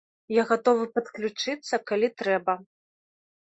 [0.35, 2.61] Я гатовы падключыцца, калі трэба.